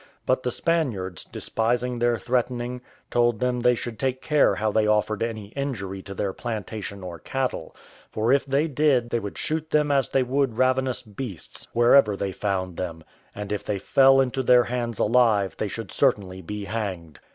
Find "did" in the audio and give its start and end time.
8.67-9.11